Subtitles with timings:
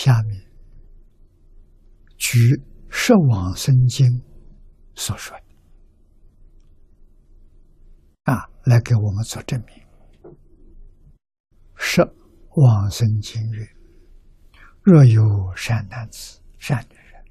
[0.00, 0.40] 下面
[2.16, 2.38] 举
[2.88, 4.06] 《十往生经》
[4.94, 5.42] 所说的
[8.32, 9.74] 啊，来给我们做证明。
[11.74, 13.68] 《十往生经》曰
[14.82, 15.20] ：“若有
[15.56, 17.24] 善男子、善女人，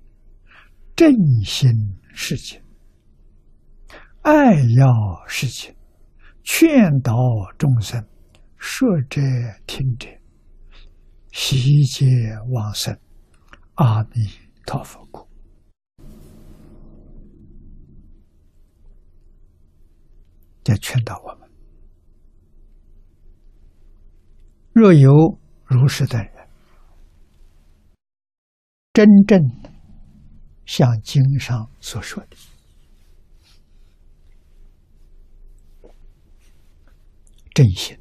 [0.93, 1.09] 正
[1.45, 1.71] 心
[2.13, 2.61] 事情，
[4.23, 5.73] 爱要事情，
[6.43, 7.13] 劝导
[7.57, 8.05] 众生，
[8.57, 9.21] 说者
[9.65, 10.09] 听者。”
[11.31, 12.05] 悉皆
[12.49, 12.99] 往生，
[13.75, 14.27] 阿弥
[14.65, 15.27] 陀佛故。
[20.63, 21.49] 在劝导我们：
[24.73, 26.49] 若有如是等人，
[28.93, 29.39] 真正
[30.65, 32.37] 像经上所说的，
[37.53, 37.97] 真心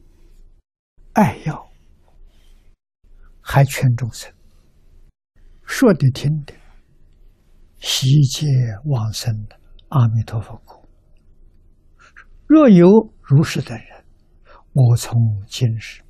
[1.13, 1.66] 爱要。
[3.57, 4.31] 还劝众生
[5.65, 6.53] 说的听的，
[7.79, 8.47] 悉皆
[8.85, 10.87] 往生的阿弥陀佛故。
[12.47, 12.87] 若有
[13.23, 14.05] 如是等人，
[14.75, 16.03] 我从今时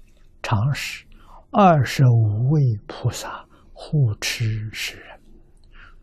[0.43, 1.07] 常使
[1.53, 5.21] 二十五位菩萨护持世人，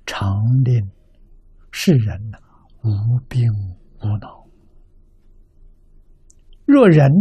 [0.06, 0.26] 常
[0.64, 0.90] 令
[1.72, 2.32] 世人
[2.84, 3.44] 无病
[4.00, 4.48] 无恼。
[6.66, 7.12] 若人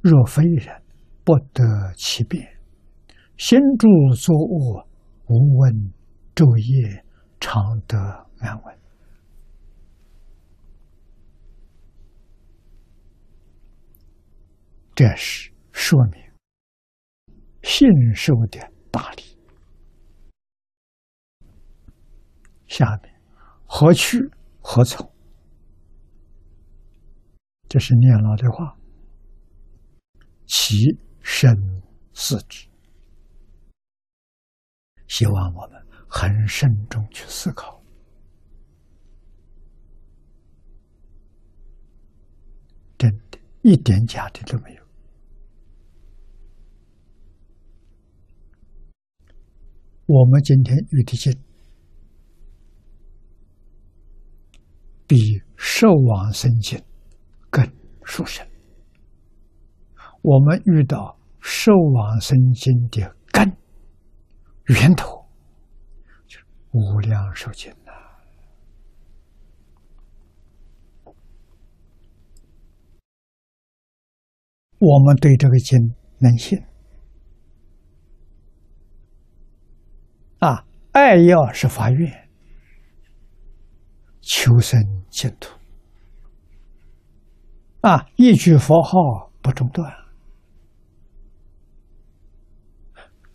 [0.00, 0.82] 若非人，
[1.22, 2.57] 不得其便。
[3.38, 4.88] 心住作恶，
[5.28, 5.92] 无闻
[6.34, 7.04] 昼夜，
[7.38, 7.96] 常得
[8.40, 8.78] 安稳。
[14.92, 16.20] 这是说明
[17.62, 18.58] 信受的
[18.90, 19.22] 大礼。
[22.66, 23.14] 下面
[23.64, 24.18] 何去
[24.60, 25.08] 何从？
[27.68, 28.76] 这是念老的话，
[30.46, 31.54] 其身
[32.12, 32.66] 四之。
[35.08, 37.82] 希望我们很慎重去思考，
[42.98, 44.82] 真的，一点假的都没有。
[50.06, 51.32] 我们今天遇的经，
[55.06, 55.16] 比
[55.56, 56.78] 《受往生经》
[57.50, 57.64] 更
[58.04, 58.46] 殊胜。
[60.22, 60.98] 我们遇到
[61.40, 63.17] 《受往生经》的。
[64.68, 65.26] 源头
[66.26, 67.92] 就是无量寿经呐。
[74.78, 76.62] 我们对这个经能信
[80.38, 80.64] 啊？
[80.92, 82.28] 爱要是发愿，
[84.20, 84.80] 求生
[85.10, 85.56] 净土
[87.80, 88.08] 啊！
[88.16, 90.07] 一句佛号不中断。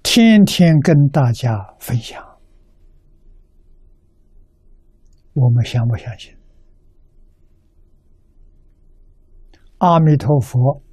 [0.03, 2.21] 天天跟大家分享，
[5.33, 6.35] 我们相不相信？
[9.79, 10.83] 阿弥陀佛，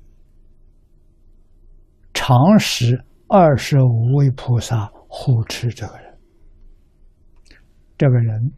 [2.14, 6.18] 常使二十五位菩萨护持这个人，
[7.98, 8.52] 这个人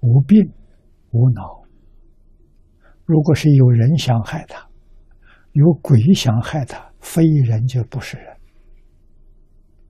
[0.00, 0.50] 无病
[1.12, 1.62] 无恼。
[3.04, 4.68] 如果是有人想害他，
[5.52, 8.39] 有鬼想害他，非人就不是人。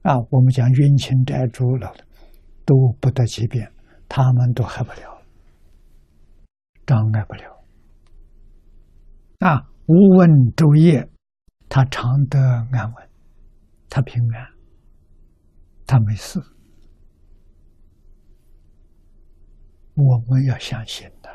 [0.03, 1.93] 啊，我们讲冤亲债主了，
[2.65, 3.71] 都不得其便，
[4.09, 5.23] 他们都害不了，
[6.87, 7.63] 障碍不了。
[9.41, 11.07] 啊，无问昼夜，
[11.69, 12.39] 他常得
[12.73, 13.09] 安稳，
[13.91, 14.47] 他平安，
[15.87, 16.41] 他没事。
[19.95, 21.29] 我们要相信的。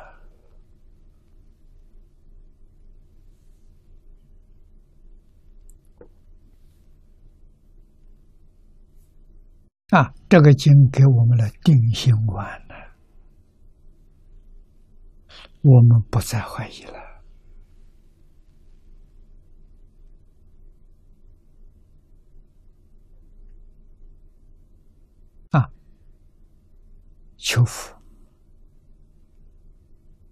[9.96, 12.76] 啊，这个经给我们了定心丸了，
[15.62, 17.00] 我们不再怀疑了。
[25.52, 25.72] 啊，
[27.38, 27.96] 求福，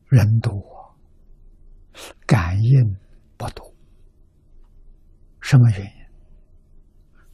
[0.09, 0.61] 人多，
[2.27, 2.97] 感应
[3.37, 3.73] 不多，
[5.39, 5.87] 什么原因？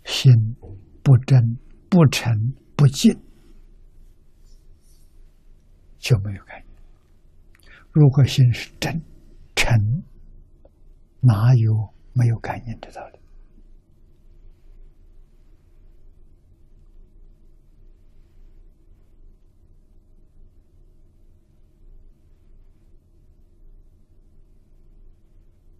[0.04, 0.31] 心
[1.01, 1.57] 不真。
[1.89, 3.19] 不诚不敬
[5.97, 6.65] 就没有感应。
[7.91, 9.01] 如果心是真
[9.56, 10.03] 诚，
[11.19, 13.19] 哪有没有感应的道理？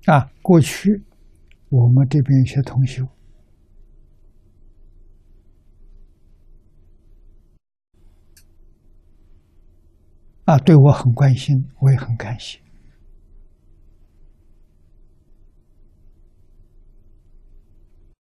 [0.05, 1.03] 啊，过去
[1.69, 3.07] 我们这边一些同学。
[10.50, 12.60] 啊，对我很关心，我也很感谢。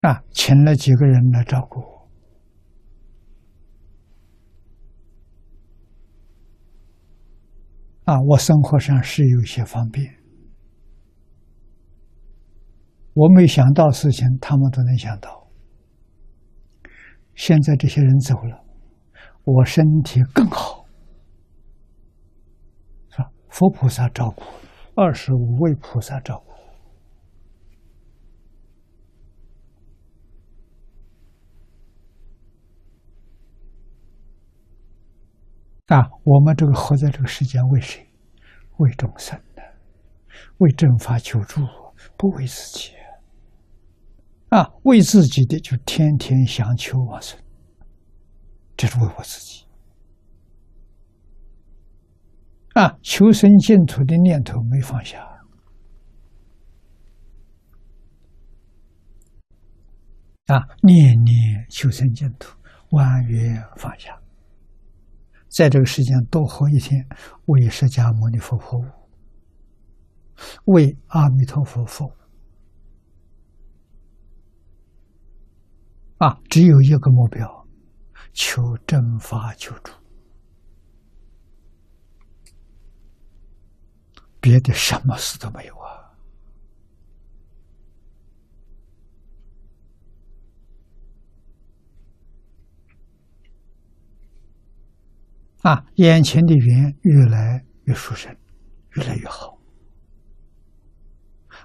[0.00, 2.08] 啊，请了几个人来照顾我。
[8.06, 10.04] 啊，我生活上是有些方便。
[13.12, 15.48] 我没想到事情，他们都能想到。
[17.36, 18.64] 现在这些人走了，
[19.44, 20.85] 我身体更好，
[23.58, 24.42] 佛菩萨照顾，
[24.94, 26.52] 二十五位菩萨照顾。
[35.86, 38.06] 啊，我们这个活在这个世间，为谁？
[38.76, 39.62] 为众生的，
[40.58, 41.62] 为正法求助，
[42.18, 42.92] 不为自己。
[44.50, 47.40] 啊，为自己的就天天想求往生，
[48.76, 49.65] 这是为我自己。
[52.76, 55.18] 啊，求生净土的念头没放下。
[60.48, 62.54] 啊，念念求生净土，
[62.90, 64.14] 万缘放下。
[65.48, 67.02] 在这个世间多活一天，
[67.46, 68.84] 为释迦牟尼佛服务，
[70.66, 72.12] 为阿弥陀佛服务。
[76.18, 77.66] 啊，只有一个目标，
[78.34, 79.92] 求正法求助，
[84.46, 86.14] 别的什么事都没有啊！
[95.62, 98.32] 啊，眼前的缘越来越殊胜，
[98.94, 99.58] 越来越好，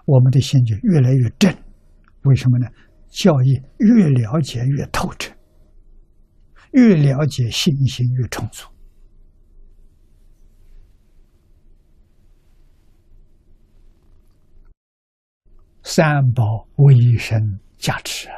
[0.05, 1.55] 我们的心就越来越正。
[2.23, 2.65] 为什么呢？
[3.11, 5.31] 教义越了解越透彻，
[6.71, 8.67] 越了解信心越充足，
[15.93, 18.33] 三宝为生加持啊！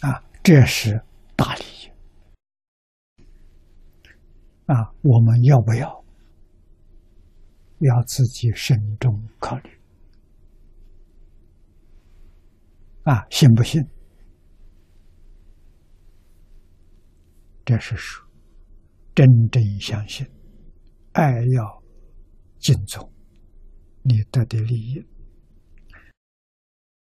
[0.00, 1.00] 啊，这是
[1.36, 1.88] 大利益。
[4.66, 6.04] 啊，我们要不要？
[7.78, 9.70] 要自己慎重考虑。
[13.04, 13.80] 啊，信不信？
[17.64, 18.26] 这是说，
[19.14, 20.26] 真正相信，
[21.12, 21.82] 爱要
[22.58, 23.12] 敬重，
[24.02, 25.04] 你得的利益。